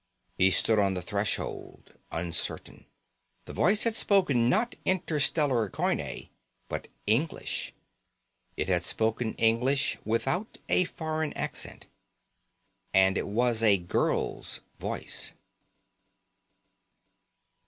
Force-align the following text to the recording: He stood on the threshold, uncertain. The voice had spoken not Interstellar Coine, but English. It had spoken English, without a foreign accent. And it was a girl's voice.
He 0.35 0.49
stood 0.49 0.79
on 0.79 0.95
the 0.95 1.01
threshold, 1.03 1.95
uncertain. 2.11 2.87
The 3.45 3.53
voice 3.53 3.83
had 3.83 3.93
spoken 3.93 4.49
not 4.49 4.73
Interstellar 4.83 5.69
Coine, 5.69 6.29
but 6.67 6.87
English. 7.05 7.71
It 8.57 8.67
had 8.67 8.83
spoken 8.83 9.35
English, 9.35 9.99
without 10.03 10.57
a 10.67 10.85
foreign 10.85 11.33
accent. 11.33 11.85
And 12.95 13.15
it 13.15 13.27
was 13.27 13.61
a 13.61 13.77
girl's 13.77 14.61
voice. 14.79 15.33